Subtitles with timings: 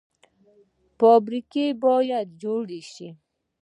[0.97, 3.09] فابریکې باید جوړې شي